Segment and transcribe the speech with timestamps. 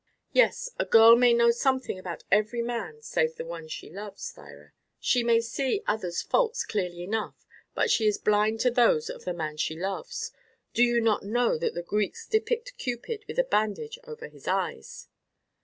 [0.33, 4.71] "Yes, a girl may know something about every man save the one she loves, Thyra.
[4.99, 9.33] She may see other's faults clearly enough; but she is blind to those of the
[9.35, 10.31] man she loves.
[10.73, 15.07] Do you not know that the Greeks depict Cupid with a bandage over his eyes?"